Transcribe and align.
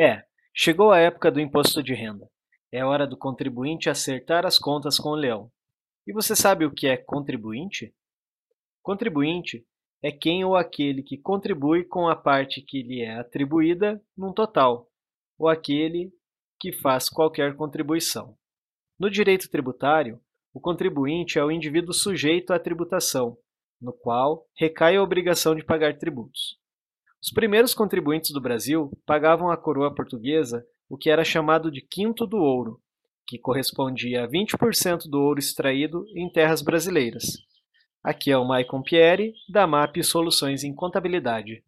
É, 0.00 0.22
chegou 0.54 0.92
a 0.92 1.00
época 1.00 1.28
do 1.28 1.40
imposto 1.40 1.82
de 1.82 1.92
renda. 1.92 2.30
É 2.70 2.84
hora 2.84 3.04
do 3.04 3.16
contribuinte 3.16 3.90
acertar 3.90 4.46
as 4.46 4.56
contas 4.56 4.96
com 4.96 5.08
o 5.08 5.16
leão. 5.16 5.50
E 6.06 6.12
você 6.12 6.36
sabe 6.36 6.64
o 6.64 6.70
que 6.70 6.86
é 6.86 6.96
contribuinte? 6.96 7.92
Contribuinte 8.80 9.66
é 10.00 10.12
quem 10.12 10.44
ou 10.44 10.54
aquele 10.54 11.02
que 11.02 11.18
contribui 11.18 11.82
com 11.82 12.06
a 12.06 12.14
parte 12.14 12.62
que 12.62 12.80
lhe 12.80 13.02
é 13.02 13.18
atribuída 13.18 14.00
num 14.16 14.32
total, 14.32 14.88
ou 15.36 15.48
aquele 15.48 16.12
que 16.60 16.70
faz 16.70 17.08
qualquer 17.08 17.56
contribuição. 17.56 18.36
No 18.96 19.10
direito 19.10 19.50
tributário, 19.50 20.20
o 20.54 20.60
contribuinte 20.60 21.40
é 21.40 21.44
o 21.44 21.50
indivíduo 21.50 21.92
sujeito 21.92 22.52
à 22.52 22.58
tributação, 22.60 23.36
no 23.82 23.92
qual 23.92 24.46
recai 24.56 24.94
a 24.94 25.02
obrigação 25.02 25.56
de 25.56 25.64
pagar 25.64 25.98
tributos. 25.98 26.56
Os 27.20 27.30
primeiros 27.30 27.74
contribuintes 27.74 28.30
do 28.30 28.40
Brasil 28.40 28.90
pagavam 29.04 29.50
à 29.50 29.56
coroa 29.56 29.92
portuguesa 29.92 30.64
o 30.88 30.96
que 30.96 31.10
era 31.10 31.24
chamado 31.24 31.70
de 31.70 31.80
quinto 31.80 32.26
do 32.26 32.38
ouro, 32.38 32.80
que 33.26 33.38
correspondia 33.38 34.24
a 34.24 34.28
20% 34.28 35.08
do 35.08 35.20
ouro 35.20 35.38
extraído 35.38 36.06
em 36.14 36.30
terras 36.30 36.62
brasileiras. 36.62 37.24
Aqui 38.02 38.30
é 38.30 38.38
o 38.38 38.44
Maicon 38.46 38.82
Pieri, 38.82 39.34
da 39.48 39.66
MAP 39.66 40.02
Soluções 40.02 40.62
em 40.62 40.74
Contabilidade. 40.74 41.62